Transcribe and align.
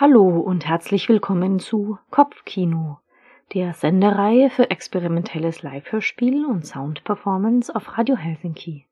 Hallo 0.00 0.40
und 0.40 0.66
herzlich 0.66 1.10
willkommen 1.10 1.58
zu 1.60 1.98
Kopfkino, 2.08 3.00
der 3.52 3.74
Sendereihe 3.74 4.48
für 4.48 4.70
experimentelles 4.70 5.62
Live-Hörspiel 5.62 6.46
und 6.46 6.64
Soundperformance 6.64 7.76
auf 7.76 7.98
Radio 7.98 8.16
Helsinki. 8.16 8.86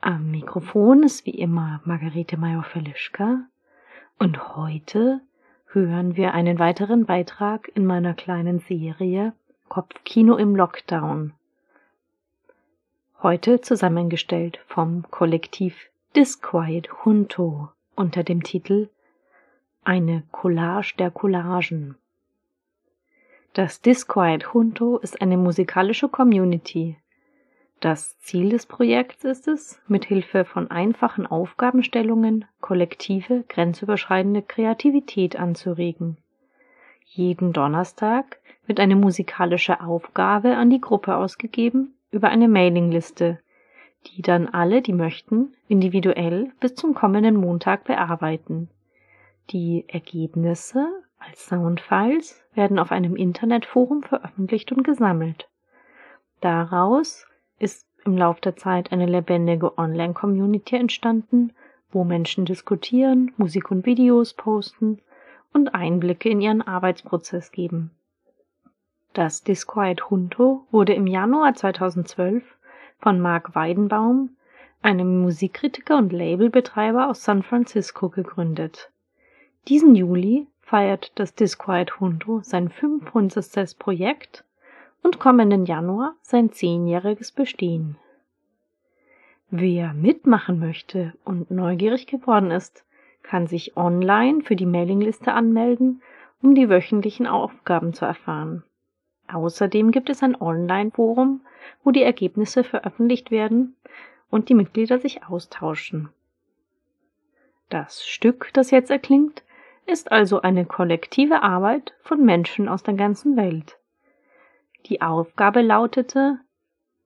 Am 0.00 0.30
Mikrofon 0.30 1.02
ist 1.02 1.26
wie 1.26 1.38
immer 1.38 1.82
Margarete 1.84 2.38
Major-Felischka 2.38 3.40
und 4.18 4.56
heute 4.56 5.20
hören 5.66 6.16
wir 6.16 6.32
einen 6.32 6.58
weiteren 6.58 7.04
Beitrag 7.04 7.70
in 7.74 7.84
meiner 7.84 8.14
kleinen 8.14 8.60
Serie 8.60 9.34
Kopfkino 9.68 10.36
im 10.36 10.56
Lockdown. 10.56 11.34
Heute 13.22 13.60
zusammengestellt 13.60 14.60
vom 14.66 15.04
Kollektiv 15.10 15.76
Disquiet 16.16 16.88
Junto 17.04 17.68
unter 17.96 18.24
dem 18.24 18.42
Titel 18.42 18.88
Eine 19.88 20.24
Collage 20.32 20.94
der 20.98 21.12
Collagen. 21.12 21.94
Das 23.52 23.80
Disquiet 23.80 24.44
Junto 24.52 24.96
ist 24.96 25.22
eine 25.22 25.36
musikalische 25.36 26.08
Community. 26.08 26.96
Das 27.78 28.18
Ziel 28.18 28.48
des 28.48 28.66
Projekts 28.66 29.22
ist 29.22 29.46
es, 29.46 29.80
mit 29.86 30.04
Hilfe 30.04 30.44
von 30.44 30.72
einfachen 30.72 31.24
Aufgabenstellungen 31.24 32.46
kollektive, 32.60 33.44
grenzüberschreitende 33.48 34.42
Kreativität 34.42 35.38
anzuregen. 35.38 36.16
Jeden 37.04 37.52
Donnerstag 37.52 38.40
wird 38.66 38.80
eine 38.80 38.96
musikalische 38.96 39.80
Aufgabe 39.80 40.56
an 40.56 40.68
die 40.68 40.80
Gruppe 40.80 41.14
ausgegeben 41.14 41.94
über 42.10 42.28
eine 42.28 42.48
Mailingliste, 42.48 43.38
die 44.06 44.22
dann 44.22 44.48
alle, 44.48 44.82
die 44.82 44.94
möchten, 44.94 45.54
individuell 45.68 46.50
bis 46.58 46.74
zum 46.74 46.92
kommenden 46.92 47.36
Montag 47.36 47.84
bearbeiten. 47.84 48.68
Die 49.50 49.84
Ergebnisse 49.88 50.88
als 51.18 51.46
Soundfiles 51.46 52.44
werden 52.54 52.80
auf 52.80 52.90
einem 52.90 53.14
Internetforum 53.14 54.02
veröffentlicht 54.02 54.72
und 54.72 54.82
gesammelt. 54.82 55.48
Daraus 56.40 57.26
ist 57.60 57.86
im 58.04 58.16
Laufe 58.16 58.40
der 58.40 58.56
Zeit 58.56 58.90
eine 58.90 59.06
lebendige 59.06 59.78
Online-Community 59.78 60.76
entstanden, 60.76 61.52
wo 61.90 62.02
Menschen 62.02 62.44
diskutieren, 62.44 63.32
Musik 63.36 63.70
und 63.70 63.86
Videos 63.86 64.34
posten 64.34 65.00
und 65.52 65.74
Einblicke 65.74 66.28
in 66.28 66.40
ihren 66.40 66.62
Arbeitsprozess 66.62 67.52
geben. 67.52 67.92
Das 69.12 69.42
Disquiet 69.42 70.02
Junto 70.10 70.66
wurde 70.70 70.92
im 70.92 71.06
Januar 71.06 71.54
2012 71.54 72.44
von 72.98 73.20
Mark 73.20 73.54
Weidenbaum, 73.54 74.36
einem 74.82 75.22
Musikkritiker 75.22 75.96
und 75.96 76.12
Labelbetreiber 76.12 77.08
aus 77.08 77.22
San 77.24 77.42
Francisco, 77.42 78.08
gegründet. 78.08 78.90
Diesen 79.68 79.96
Juli 79.96 80.46
feiert 80.60 81.10
das 81.16 81.34
Disquiet 81.34 81.90
Junto 81.98 82.40
sein 82.42 82.68
500. 82.68 83.76
Projekt 83.76 84.44
und 85.02 85.18
kommenden 85.18 85.66
Januar 85.66 86.14
sein 86.22 86.52
zehnjähriges 86.52 87.32
Bestehen. 87.32 87.96
Wer 89.50 89.92
mitmachen 89.92 90.60
möchte 90.60 91.14
und 91.24 91.50
neugierig 91.50 92.06
geworden 92.06 92.52
ist, 92.52 92.84
kann 93.24 93.48
sich 93.48 93.76
online 93.76 94.42
für 94.42 94.54
die 94.54 94.66
Mailingliste 94.66 95.32
anmelden, 95.32 96.00
um 96.42 96.54
die 96.54 96.68
wöchentlichen 96.68 97.26
Aufgaben 97.26 97.92
zu 97.92 98.04
erfahren. 98.04 98.62
Außerdem 99.26 99.90
gibt 99.90 100.10
es 100.10 100.22
ein 100.22 100.40
Online-Forum, 100.40 101.40
wo 101.82 101.90
die 101.90 102.04
Ergebnisse 102.04 102.62
veröffentlicht 102.62 103.32
werden 103.32 103.74
und 104.30 104.48
die 104.48 104.54
Mitglieder 104.54 105.00
sich 105.00 105.24
austauschen. 105.24 106.10
Das 107.68 108.06
Stück, 108.06 108.50
das 108.52 108.70
jetzt 108.70 108.92
erklingt, 108.92 109.42
ist 109.86 110.12
also 110.12 110.42
eine 110.42 110.66
kollektive 110.66 111.42
Arbeit 111.42 111.94
von 112.02 112.24
Menschen 112.24 112.68
aus 112.68 112.82
der 112.82 112.94
ganzen 112.94 113.36
Welt. 113.36 113.78
Die 114.86 115.00
Aufgabe 115.00 115.62
lautete 115.62 116.38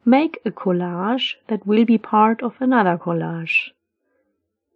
Make 0.05 0.41
a 0.45 0.51
collage 0.51 1.37
that 1.49 1.67
will 1.67 1.85
be 1.85 1.99
part 1.99 2.43
of 2.43 2.61
another 2.61 2.97
collage. 2.97 3.73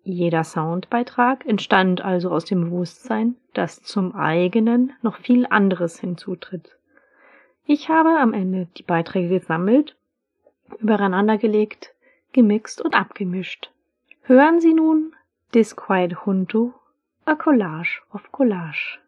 Jeder 0.02 0.44
Soundbeitrag 0.44 1.46
entstand 1.46 2.02
also 2.02 2.30
aus 2.30 2.44
dem 2.44 2.64
Bewusstsein, 2.64 3.36
dass 3.54 3.82
zum 3.82 4.14
eigenen 4.14 4.92
noch 5.00 5.16
viel 5.16 5.46
anderes 5.46 5.98
hinzutritt. 5.98 6.76
Ich 7.64 7.88
habe 7.88 8.10
am 8.18 8.34
Ende 8.34 8.68
die 8.76 8.82
Beiträge 8.82 9.40
gesammelt, 9.40 9.96
übereinandergelegt, 10.78 11.94
gemixt 12.32 12.82
und 12.82 12.94
abgemischt. 12.94 13.70
Hören 14.22 14.60
Sie 14.60 14.74
nun 14.74 15.14
Disquiet 15.54 16.14
Junto, 16.26 16.74
a 17.26 17.36
Collage 17.36 18.00
of 18.12 18.30
Collage. 18.32 18.98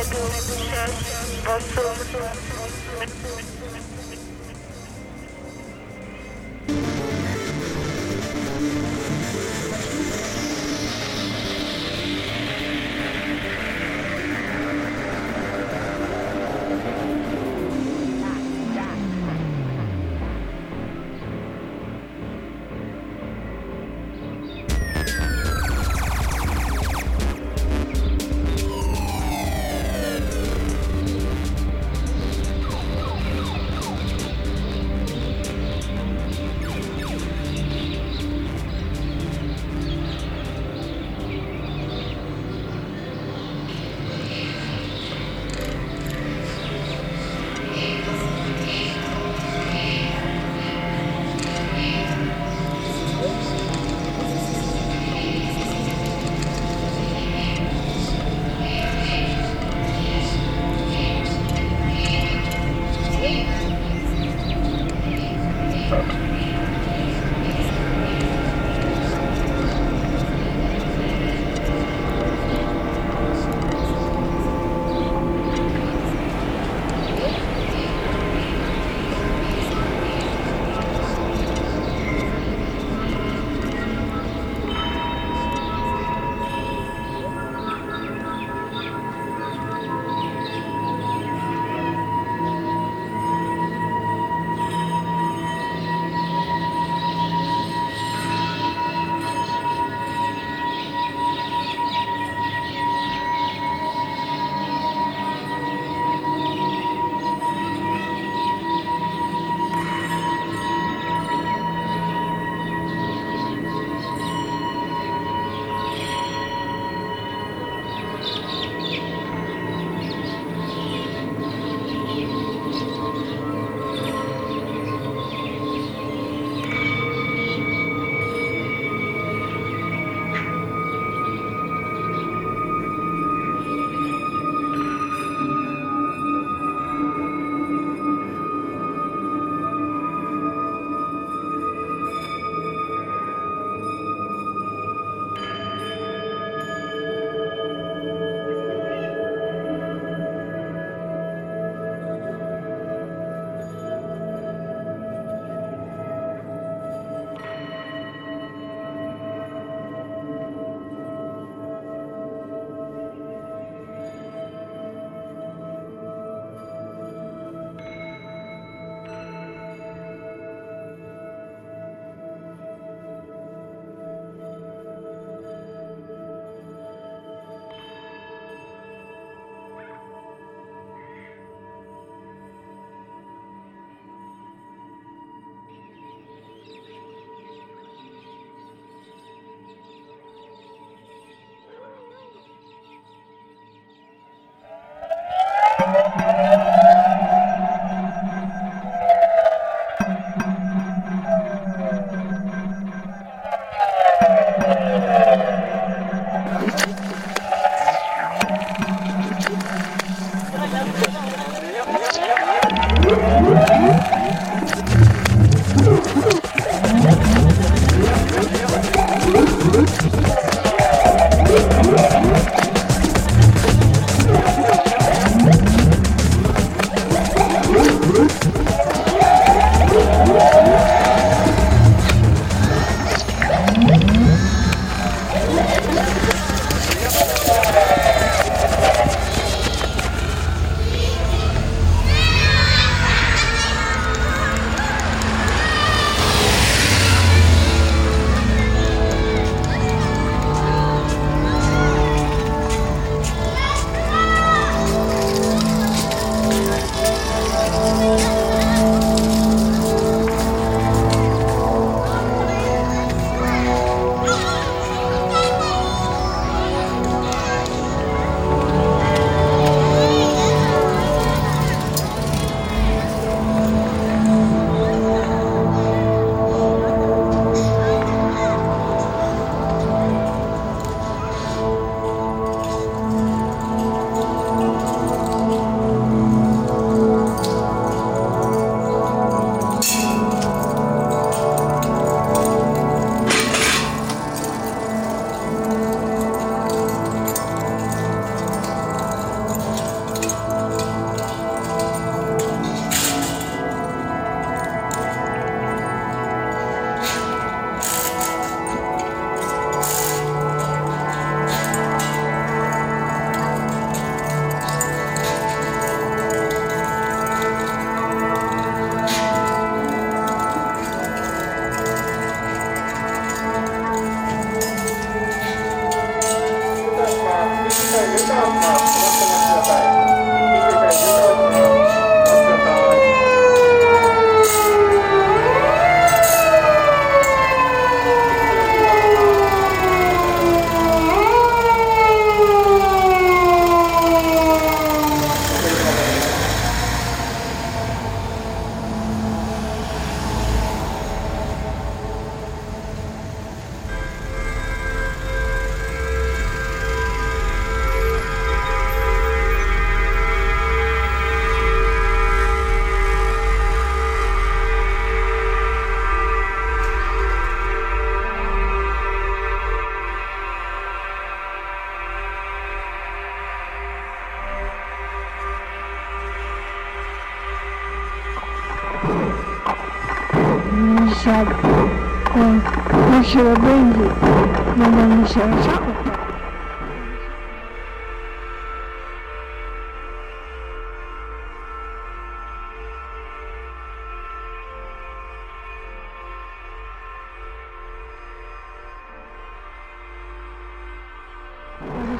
basın, 0.00 0.16
basın. 1.46 2.00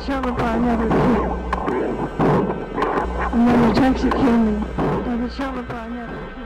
got 0.06 0.24
shot 0.24 0.38
by 0.38 0.56
another 0.56 0.88
kid. 0.88 0.96
Another 3.32 3.74
came 4.10 4.46
and 4.48 5.04
then 5.04 5.20
the 5.22 5.30
shot 5.30 5.68
by 5.68 5.86
another 5.86 6.32
kid. 6.34 6.39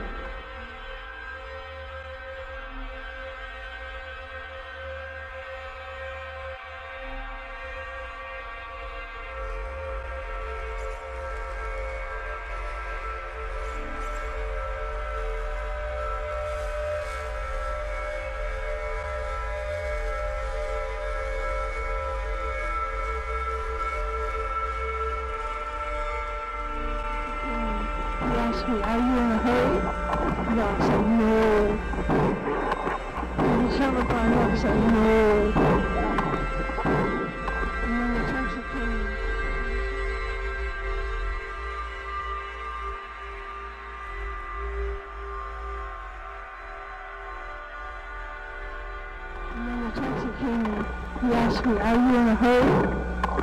Asked 51.55 51.65
me, 51.65 51.77
are 51.77 51.95
you 51.95 52.15
in 52.17 52.27
a 52.27 52.35
hurry? 52.35 52.67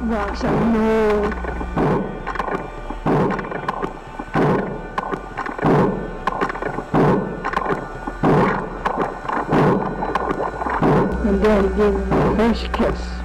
And 0.00 0.14
I 0.14 0.34
said, 0.34 0.52
no. 0.72 1.32
And 11.24 11.42
then 11.42 11.62
he 11.62 11.68
gave 11.76 11.94
me 11.94 12.04
my 12.04 12.36
first 12.36 12.72
kiss. 12.72 13.21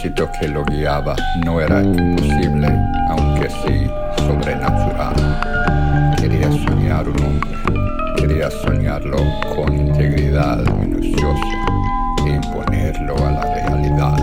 Propósito 0.00 0.30
que 0.40 0.48
lo 0.48 0.64
guiaba 0.64 1.14
no 1.44 1.60
era 1.60 1.82
imposible, 1.82 2.68
aunque 3.10 3.50
sí 3.50 3.86
sobrenatural. 4.16 5.14
Quería 6.16 6.50
soñar 6.50 7.06
un 7.08 7.22
hombre, 7.22 7.50
quería 8.16 8.50
soñarlo 8.50 9.18
con 9.54 9.74
integridad 9.74 10.64
minuciosa 10.76 11.40
e 12.26 12.30
imponerlo 12.30 13.14
a 13.26 13.30
la 13.30 13.54
realidad. 13.54 14.16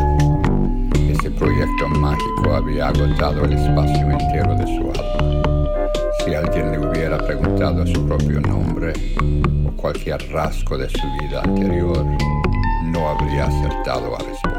Ese 1.10 1.30
proyecto 1.32 1.88
mágico 1.90 2.56
había 2.56 2.88
agotado 2.88 3.46
el 3.46 3.54
espacio 3.54 4.10
entero 4.12 4.56
de 4.56 4.66
su 4.66 4.82
alma. 4.82 5.92
Si 6.26 6.34
alguien 6.34 6.72
le 6.72 6.80
hubiera 6.80 7.18
preguntado 7.20 7.86
su 7.86 8.08
propio 8.08 8.42
nombre 8.42 8.94
o 9.68 9.72
cualquier 9.76 10.28
rasgo 10.32 10.78
de 10.78 10.90
su 10.90 11.08
vida 11.22 11.42
anterior, 11.44 12.04
no 12.86 13.10
habría 13.10 13.46
acertado 13.46 14.16
a 14.16 14.20
responder. 14.20 14.57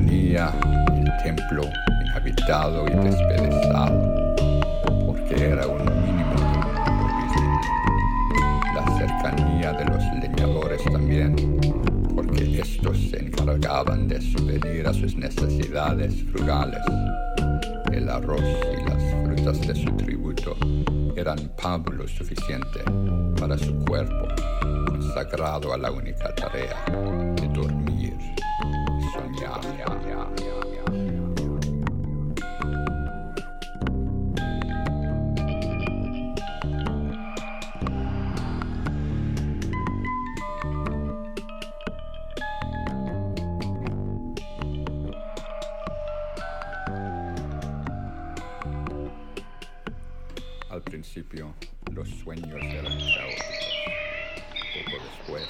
Le 0.00 0.06
convenía 0.06 0.52
el 0.96 1.12
templo 1.22 1.62
inhabitado 2.02 2.86
y 2.86 2.90
despedazado, 2.90 4.34
porque 5.06 5.44
era 5.44 5.66
un 5.66 5.84
mínimo 5.84 6.34
de. 6.34 6.70
La 8.74 8.84
cercanía 8.96 9.72
de 9.72 9.84
los 9.84 10.02
leñadores 10.22 10.82
también, 10.84 11.36
porque 12.14 12.60
estos 12.60 12.96
se 13.10 13.18
encargaban 13.18 14.08
de 14.08 14.20
subvenir 14.22 14.86
a 14.86 14.94
sus 14.94 15.14
necesidades 15.16 16.14
frugales. 16.32 16.80
El 17.92 18.08
arroz 18.08 18.40
y 18.40 18.88
las 18.88 19.02
frutas 19.24 19.60
de 19.66 19.74
su 19.74 19.90
tributo 19.96 20.56
eran 21.16 21.50
pábulo 21.60 22.08
suficiente 22.08 22.80
para 23.38 23.58
su 23.58 23.76
cuerpo 23.84 24.28
consagrado 24.86 25.74
a 25.74 25.76
la 25.76 25.90
única 25.90 26.34
tarea 26.34 26.84
de 27.36 27.48
dormir 27.48 28.14
principio, 51.00 51.54
los 51.94 52.06
sueños 52.10 52.62
eran 52.62 52.84
caóticos. 53.14 53.72
Poco 54.74 55.02
después, 55.02 55.48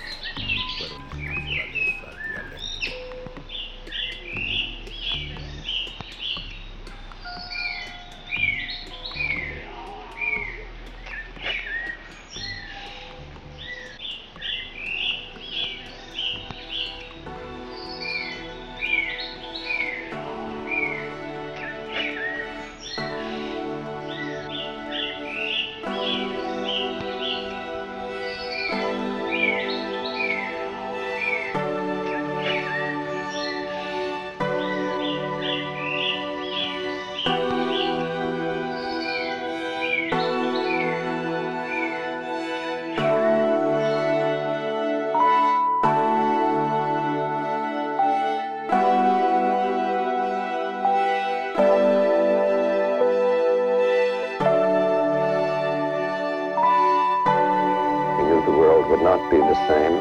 the 59.51 59.57
same. 59.67 59.97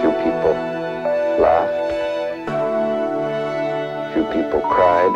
Few 0.00 0.12
people 0.22 0.54
laughed. 1.42 1.90
Few 4.14 4.22
people 4.26 4.60
cried. 4.60 5.14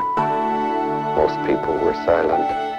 Most 1.15 1.39
people 1.47 1.75
were 1.79 1.95
silent. 2.05 2.78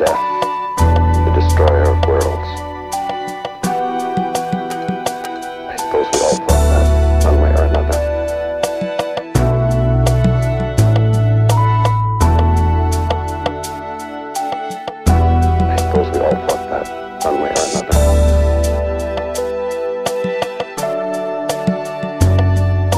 Death, 0.00 0.18
the 1.26 1.32
destroyer 1.34 1.82
of 1.82 1.98
worlds. 2.08 2.48
I 5.68 5.76
suppose 5.76 6.06
we 6.14 6.20
all 6.20 6.36
thought 6.36 6.48
that 6.48 7.24
one 7.26 7.40
way 7.42 7.50
or 7.50 7.64
another. 7.66 7.98
I 14.42 15.76
suppose 15.76 16.10
we 16.14 16.20
all 16.20 16.48
thought 16.48 16.68
that 16.70 17.24
one 17.24 17.42
way 17.42 17.50
or 17.50 17.80
another. 17.80 17.98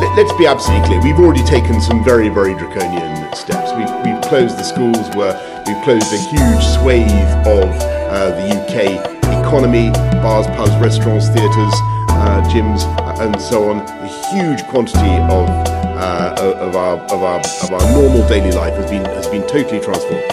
Let- 0.00 0.16
Let's 0.16 0.32
be 0.38 0.46
absolutely 0.46 0.86
clear. 0.86 1.00
We've 1.02 1.18
already 1.18 1.42
taken 1.44 1.80
some 1.80 2.04
very, 2.04 2.28
very 2.28 2.54
draconian 2.54 3.32
steps. 3.34 3.72
We've, 3.72 3.90
we've 4.04 4.22
closed 4.22 4.56
the 4.58 4.62
schools, 4.64 5.08
where 5.16 5.34
we've 5.66 5.82
closed 5.82 6.12
a 6.12 6.18
huge 6.18 6.64
swathe 6.76 7.08
of 7.46 7.68
uh, 8.10 8.30
the 8.30 8.46
UK 8.58 9.12
economy, 9.44 9.90
bars, 10.22 10.46
pubs, 10.48 10.74
restaurants, 10.80 11.28
theatres, 11.28 11.74
uh, 12.08 12.42
gyms, 12.50 12.82
uh, 12.98 13.22
and 13.24 13.40
so 13.40 13.70
on. 13.70 13.80
A 13.80 14.06
huge 14.32 14.62
quantity 14.68 15.14
of 15.30 15.48
uh, 15.48 16.34
of 16.38 16.76
our 16.76 16.96
of 16.98 17.22
our 17.22 17.40
of 17.40 17.70
our 17.72 17.92
normal 17.92 18.26
daily 18.28 18.52
life 18.52 18.74
has 18.74 18.90
been 18.90 19.04
has 19.04 19.26
been 19.28 19.46
totally 19.46 19.80
transformed. 19.80 20.31